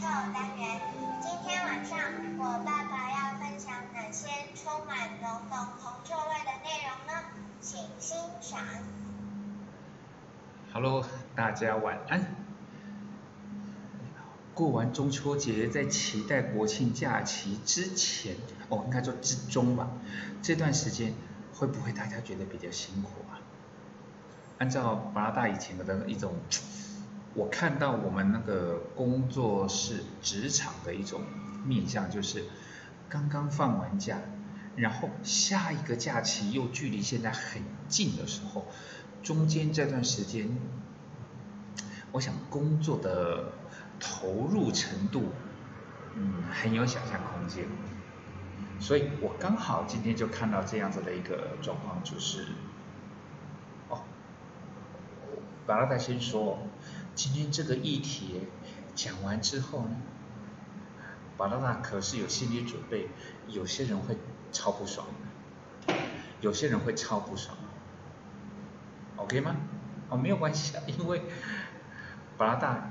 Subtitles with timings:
[0.00, 0.80] 铜臭单元。
[1.20, 1.98] 今天晚上
[2.38, 7.22] 我爸爸要分享哪些充满浓浓铜臭味的内容呢？
[7.60, 8.64] 请欣赏。
[10.72, 11.04] Hello，
[11.36, 12.34] 大家晚安。
[14.54, 18.36] 过完中秋节，在期待国庆假期之前，
[18.70, 19.90] 哦，应该说之中吧，
[20.40, 21.12] 这段时间
[21.54, 23.36] 会不会大家觉得比较辛苦啊？
[24.56, 26.34] 按照巴拉大以前的一种，
[27.34, 31.20] 我看到我们那个工作室职场的一种
[31.64, 32.44] 面向，就是
[33.08, 34.18] 刚刚放完假，
[34.74, 38.66] 然后下一个假期又距离现在很近的时候，
[39.22, 40.48] 中间这段时间，
[42.12, 43.52] 我想工作的
[44.00, 45.26] 投入程度，
[46.16, 47.64] 嗯，很有想象空间，
[48.80, 52.46] 所以我刚好今天就看到这样子的一个状况，就是。
[55.66, 56.58] 巴拉达先说，
[57.22, 58.40] 今天这个议题
[58.94, 59.90] 讲完之后呢，
[61.36, 63.10] 巴拉达可是有心理准备，
[63.46, 64.16] 有些人会
[64.52, 65.06] 超不爽，
[66.40, 67.58] 有些人会超不爽
[69.16, 69.54] ，OK 吗？
[70.08, 71.20] 哦，没有关系啊，因为
[72.38, 72.90] 巴拉达，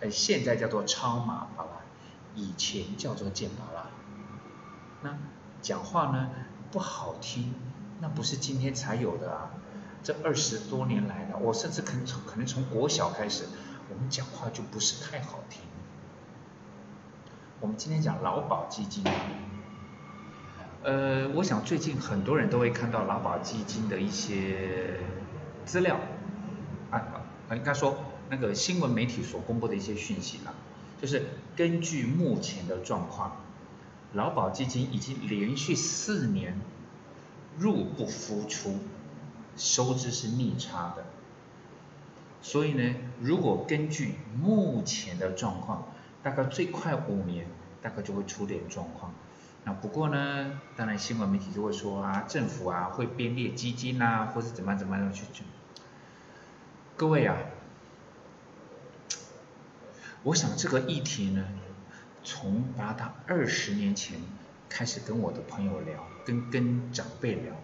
[0.00, 1.70] 呃，现在叫做超马巴拉，
[2.34, 3.90] 以前叫做剑巴拉，
[5.02, 5.16] 那
[5.62, 6.30] 讲话呢
[6.72, 7.54] 不好听，
[8.00, 9.50] 那不是今天才有的啊。
[10.00, 13.44] 这二十多年来了，我甚至可能从可能从国小开始，
[13.90, 15.62] 我们讲话就不是太好听。
[17.60, 19.02] 我们今天讲劳保基金，
[20.82, 25.00] 呃，我想最近很多人都会看到劳保基金的一些
[25.64, 25.98] 资料，
[26.90, 27.02] 啊，
[27.52, 27.96] 应该说
[28.30, 30.54] 那个新闻媒体所公布的一些讯息啦，
[31.00, 33.36] 就是根据目前的状况，
[34.12, 36.60] 劳保基金已经连续四年
[37.58, 38.78] 入不敷出。
[39.56, 41.04] 收支是逆差的，
[42.40, 47.46] 所以呢，如果根据目前的状况，大概最快五年，
[47.82, 49.12] 大概就会出点状况。
[49.64, 55.42] 那不过呢，当然新闻媒体就会说啊，政府啊会编列基金呐，或是怎么怎么样去去。
[56.96, 57.36] 各位啊，
[60.22, 61.44] 我想这个议题呢，
[62.24, 64.18] 从达到二十年前
[64.68, 67.54] 开始跟我的朋友聊，跟跟长辈聊，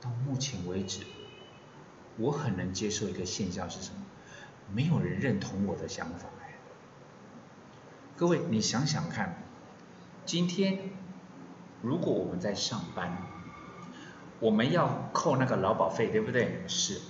[0.00, 1.04] 到目前为止。
[2.18, 3.96] 我很能接受一个现象是什么？
[4.72, 6.28] 没有人认同我的想法。
[8.16, 9.42] 各位，你想想看，
[10.26, 10.90] 今天
[11.80, 13.16] 如果我们在上班，
[14.38, 16.62] 我们要扣那个劳保费，对不对？
[16.68, 17.00] 是。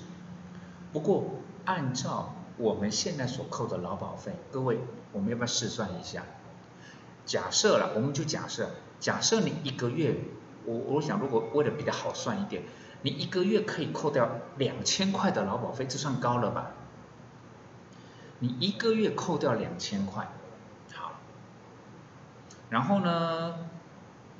[0.93, 4.78] 不过按照我们现在所扣的劳保费，各位，
[5.12, 6.25] 我们要不要试算一下？
[7.27, 10.15] 假设了，我们就假设，假设你一个月，
[10.65, 12.62] 我我想如果为了比较好算一点。
[13.03, 16.72] 你一个月可以扣掉两千块的劳保费，这算高了吧？
[18.41, 20.28] 你一个月扣掉两千块，
[20.94, 21.12] 好，
[22.69, 23.55] 然后呢，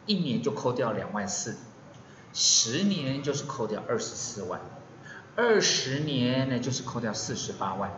[0.07, 1.57] 一年就扣掉两万四，
[2.33, 4.61] 十年就是扣掉二十四万，
[5.37, 7.91] 二十年呢就是扣掉四十八万，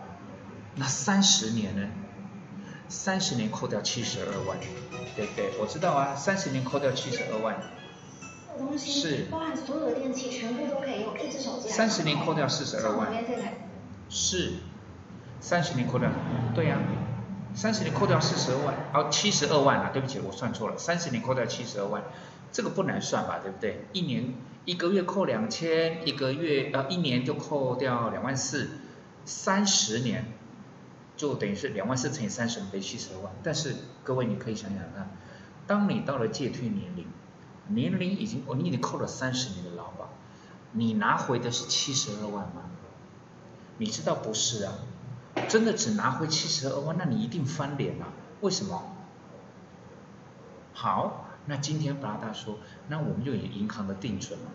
[0.76, 1.88] 那三十年呢？
[2.88, 4.58] 三十年扣掉七十二万，
[5.16, 5.52] 对不对？
[5.58, 7.56] 我知道啊，三十年扣掉七十二万。
[8.76, 13.08] 是，包含所有的电器全部都可以用一只手机三十年扣掉四十二万。
[14.08, 14.54] 是，
[15.40, 16.10] 三十年扣掉，
[16.54, 16.78] 对呀，
[17.54, 22.02] 三十年扣掉四十二万，哦，七十二万啊，对不起，我算错了，三十年扣掉七十二万，
[22.52, 23.86] 这个不难算吧，对不对？
[23.92, 28.70] 一年一个月扣两千，一个月呃一年就扣掉两万四，
[29.24, 30.26] 三十年
[31.16, 33.32] 就等于是两万四乘以三十等于七十二万。
[33.42, 33.74] 但是
[34.04, 35.16] 各位你可以想想看，
[35.66, 37.06] 当你到了借退年龄。
[37.68, 40.10] 年龄已经，哦，你已经扣了三十年的劳保，
[40.72, 42.62] 你拿回的是七十二万吗？
[43.78, 44.74] 你知道不是啊，
[45.48, 48.06] 真的只拿回七十二万，那你一定翻脸了。
[48.40, 48.96] 为什么？
[50.74, 54.46] 好，那今天巴拉达说，那我们就以银行的定存了，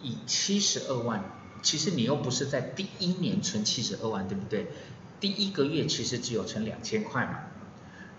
[0.00, 1.24] 以七十二万，
[1.62, 4.68] 其实你又不是在第一年存七十二万，对不对？
[5.20, 7.40] 第一个月其实只有存两千块嘛。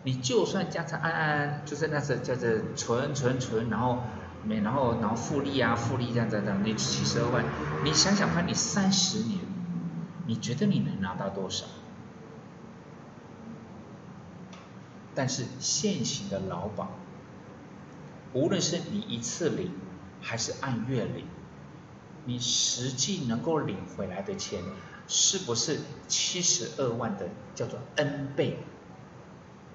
[0.04, 4.04] 你就算家常安安，就是那是叫做存存存，然后
[4.44, 7.46] 没然后然后复利啊复利这样这样，你七十二万，
[7.84, 9.40] 你想想看你三十年，
[10.28, 11.66] 你觉得你能拿到多少？
[15.16, 16.90] 但是现行的劳保，
[18.34, 19.72] 无论是你一次领
[20.22, 21.28] 还是按月领，
[22.26, 24.62] 你实际能够领回来的钱，
[25.08, 28.58] 是不是七十二万的叫做 N 倍？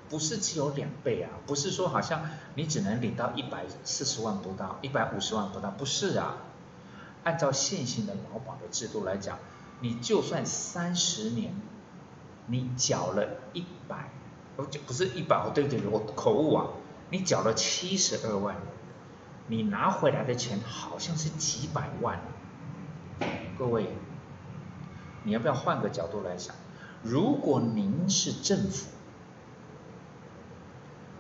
[0.09, 2.23] 不是只有两倍啊，不是说好像
[2.55, 6.37] 你只能领到一百四十万不到，一百五十万不到，不是啊。
[7.25, 9.39] 按照现行的劳保的制度来讲，
[9.81, 11.55] 你就算三十年，
[12.47, 14.11] 你缴了一百，
[14.57, 16.67] 不不是一百哦，对对对，我口误啊，
[17.11, 18.57] 你缴了七十二万，
[19.49, 22.21] 你拿回来的钱好像是几百万。
[23.59, 23.89] 各位，
[25.25, 26.55] 你要不要换个角度来想？
[27.03, 28.87] 如果您是政府，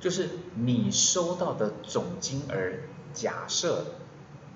[0.00, 2.72] 就是你收到的总金额，
[3.12, 3.84] 假设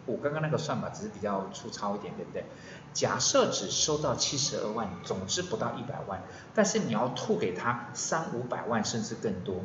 [0.06, 2.44] 我刚刚那个算法只是比较粗糙一点，对不对？
[2.92, 6.22] 假设只收到七十二万，总之不到一百万，
[6.54, 9.62] 但是你要吐给他三五百万甚至更多，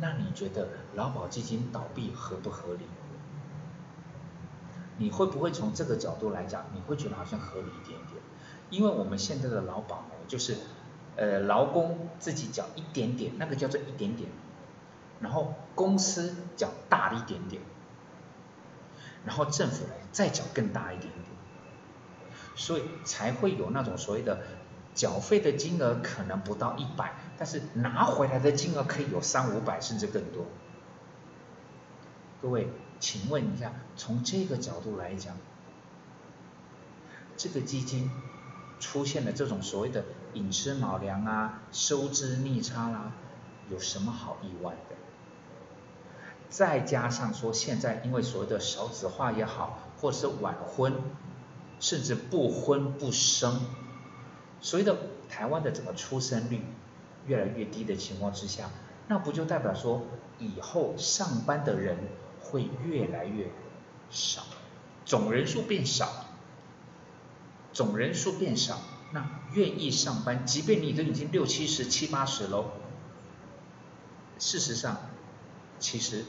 [0.00, 2.84] 那你觉得劳保基金倒闭合不合理？
[4.98, 8.22] 你会不会从这个角度来讲，你会觉得好像合理一点点？
[8.70, 10.56] 因为我们现在的劳保，就是
[11.16, 14.28] 呃劳工自己缴一点点，那个叫做一点点，
[15.20, 17.62] 然后公司缴大一点点，
[19.24, 21.24] 然后政府来再缴更大一点点，
[22.54, 24.40] 所以才会有那种所谓的
[24.94, 30.46] 缴费的金额可能不到一百，但是拿回来的金额可以有三五百甚至更多。
[32.42, 32.68] 各位，
[33.00, 35.36] 请问一下，从这个角度来讲，
[37.36, 38.10] 这个基金
[38.80, 43.12] 出现了这种所谓的寅吃卯粮啊、收支逆差啦，
[43.70, 44.96] 有什么好意外的？
[46.48, 50.94] 再加上说现在因为所谓的少子化也好，或者是晚婚，
[51.80, 53.60] 甚至不婚不生，
[54.60, 54.96] 所谓的
[55.28, 56.64] 台湾的整个出生率
[57.26, 58.70] 越来越低的情况之下，
[59.08, 60.02] 那不就代表说
[60.38, 61.98] 以后上班的人
[62.40, 63.50] 会越来越
[64.08, 64.42] 少，
[65.04, 66.25] 总人数变少，
[67.76, 68.80] 总人数变少，
[69.12, 72.70] 那愿意上班，即便你都已经六七十、七八十喽，
[74.38, 74.96] 事实上，
[75.78, 76.24] 其实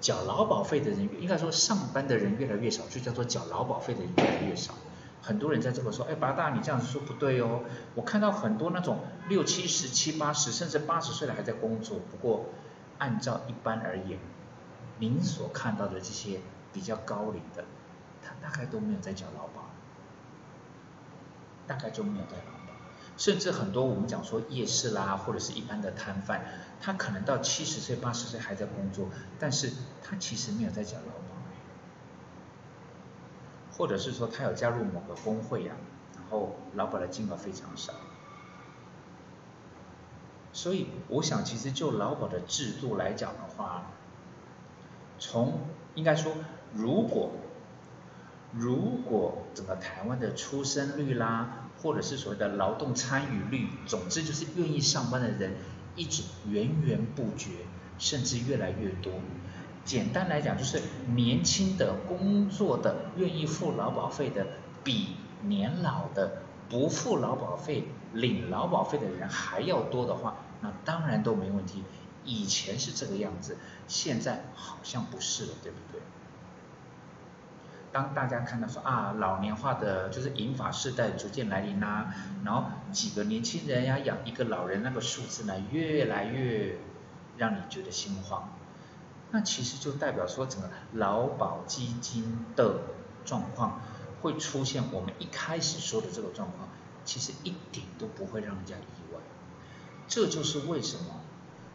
[0.00, 4.72] 缴劳保费的人，应该说上班的人越来越少，就叫做缴劳保费的人越来越少。
[5.20, 7.60] 很多人在这个说，哎，八大你这样子说不对哦。
[7.94, 11.98] 我看到很多那种六七十、七八十，甚至八十岁的还在工作。
[12.10, 12.46] 不过，
[12.96, 14.18] 按照一般而言，
[15.00, 16.40] 您所看到的这些
[16.72, 17.66] 比较高龄的，
[18.24, 19.49] 他大概都没有在缴劳，
[21.70, 22.74] 大概就没有在劳保。
[23.16, 26.40] 甚至很多我们讲说夜市啦，或者是一般的摊贩，
[26.80, 29.08] 他可能到七十岁、八十岁还在工作，
[29.38, 29.70] 但是
[30.02, 31.30] 他其实没有在缴劳保。
[33.72, 35.74] 或者是说他有加入某个工会呀，
[36.14, 37.94] 然后劳保的金额非常少，
[40.52, 43.84] 所以我想其实就劳保的制度来讲的话，
[45.18, 45.60] 从
[45.94, 46.34] 应该说
[46.74, 47.30] 如果
[48.52, 55.54] 如果整个台湾的出生率啦，或者是所谓的劳动参与率，总之就是愿意上班的人
[55.94, 57.50] 一直源源不绝，
[57.98, 59.12] 甚至越来越多。
[59.84, 60.80] 简单来讲，就是
[61.14, 64.46] 年轻的工作的愿意付劳保费的，
[64.84, 71.82] 比年老的不付劳保费、领劳保费的人还要多的话，那当然都没问题。
[72.24, 73.56] 以前是这个样子，
[73.88, 76.00] 现在好像不是了，对不对？
[77.92, 86.76] 当大家看到说啊，老年化的就是银发世代逐渐来临啦，然后几个年轻人呀养一个老人，那个数字呢越来越
[87.36, 88.48] 让你觉得心慌。
[89.32, 92.80] 那其实就代表说，整个劳保基金的
[93.24, 93.80] 状况
[94.20, 96.68] 会出现我们一开始说的这个状况，
[97.04, 99.20] 其实一点都不会让人家意外。
[100.08, 101.20] 这就是为什么，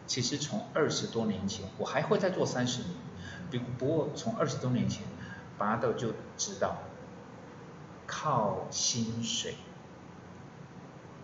[0.06, 2.92] 其实从二十多年前，我还会再做三十年，
[3.50, 5.04] 不不过从二十多年前，
[5.58, 6.78] 巴豆就知道，
[8.06, 9.56] 靠薪水，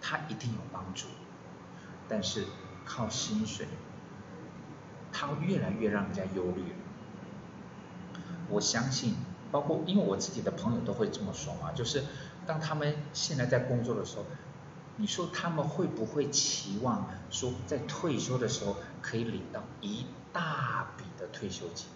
[0.02, 1.08] 它一定有帮助，
[2.08, 2.46] 但是
[2.86, 3.68] 靠薪水。
[5.14, 6.74] 它越来越让人家忧虑。
[8.50, 9.16] 我相信，
[9.52, 12.06] 包括因为我自己的朋友都会这么说嘛，就是
[12.48, 14.26] 当他们现在在工作的时候，
[14.96, 21.88] 你说他们会不会期望说在退休的时候可以领到一大笔的退休金？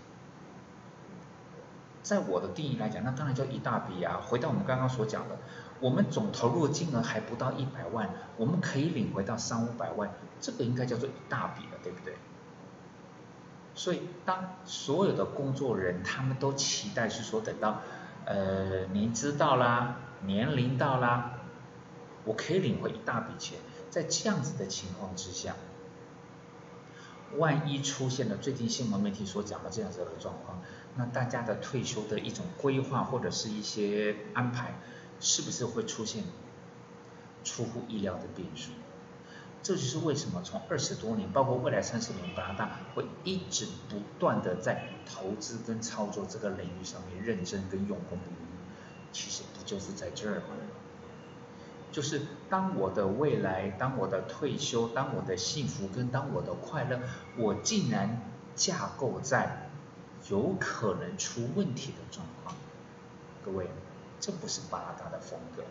[2.06, 4.22] 在我的定义来讲，那当然叫一大笔啊。
[4.24, 5.40] 回到我们刚刚所讲的，
[5.80, 12.14] 我们总投入金额还不到一百万，我们可以领回到三五百万，这个应该叫做一大笔了，对不对？
[13.74, 17.82] 所以，当所有的工作人他们都期待是说，等到
[18.26, 21.40] 呃年资到啦，年龄到啦，
[22.24, 23.58] 我可以领回一大笔钱。
[23.90, 25.56] 在这样子的情况之下，
[27.38, 30.62] 万一出现了最近新闻媒体所讲的这样子的状况，
[30.96, 34.76] 那大家的退休的一种规划或者是一些安排，
[35.20, 36.24] 是不是会出现
[37.44, 38.72] 出乎意料的变数？
[39.62, 48.46] 这就是为什么从二十多年，包括未来三十年，加拿大会一直不断的在投资跟操作这个领域上面认真跟用功不渝。
[49.12, 50.46] 其实不就是在这儿吗？
[51.92, 57.00] 就是当我的未来，当我的退休，当我的幸福跟当我的快乐，
[57.38, 58.22] 我竟然
[58.54, 59.65] 架构在
[60.30, 62.56] 有可能出问题的状况。
[63.44, 63.68] 各位，
[64.20, 65.64] 这不是巴拉达的风格。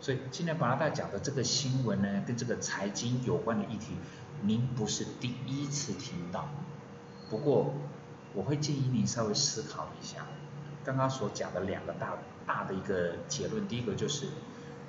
[0.00, 3.94] 所以今天巴拉达讲的这个新闻呢，跟这个财经有关的议题，
[4.42, 6.48] 您不是第一次听到。
[7.30, 7.74] 不过
[8.34, 10.26] 我会建议您稍微思考一下，
[10.84, 14.26] 刚刚所讲的两个大大的一个结论，第一个就是。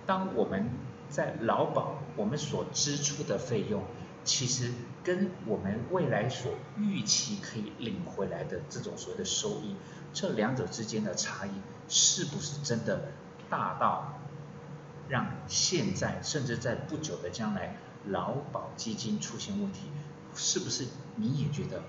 [0.06, 0.70] 当我们
[1.10, 3.82] 在劳保，我们所支出的费用，
[4.24, 4.72] 其实
[5.04, 9.76] 跟我们未来所预期可以领回来的这种所谓的收益，
[10.14, 11.52] 这两者之间的差异，
[11.88, 13.12] 是不是真的
[13.50, 14.20] 大到
[15.10, 17.76] 让现在甚至在不久的将来
[18.06, 19.90] 劳保基金出现问题，
[20.36, 21.84] 是不是你也觉得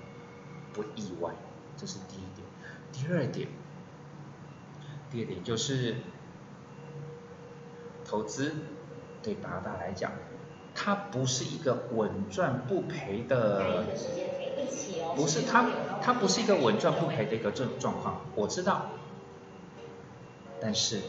[0.72, 1.34] 不意外？
[1.76, 2.46] 这是第一点。
[2.92, 3.48] 第二点，
[5.10, 5.96] 第二点就是。
[8.06, 8.52] 投资
[9.22, 10.12] 对八大来讲，
[10.84, 13.86] 它不是一个稳赚不赔的，
[15.16, 15.64] 不是它
[16.02, 18.90] 它不是一个稳赚不赔的一个状状况，我知道。
[20.60, 21.00] 但是，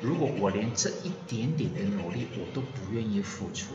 [0.00, 3.74] 如果我连这一点点的努力我都不愿意付出，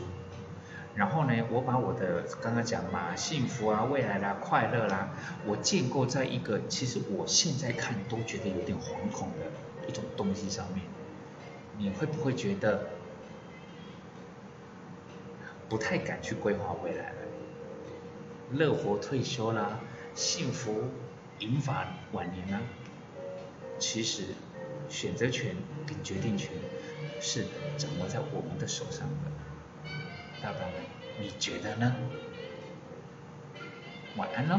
[0.94, 5.10] 然后呢，我把我的刚刚讲的嘛，幸福啊、未来啦、快乐啦，
[5.46, 10.86] 我建构在一个其实我现在看都觉得有点惶恐的一种东西上面。
[11.76, 12.86] 你会不会觉得
[15.70, 17.16] 不太敢去规划未来了？
[18.52, 19.78] 乐活退休啦，
[20.14, 20.90] 幸福
[21.38, 22.60] 银发晚年啦？
[23.78, 24.24] 其实
[24.88, 25.54] 选择权
[25.86, 26.50] 跟决定权
[27.20, 27.46] 是
[27.78, 29.90] 掌握在我们的手上的，
[30.42, 30.74] 大宝们，
[31.20, 31.94] 你觉得呢？
[34.16, 34.58] 晚安喽。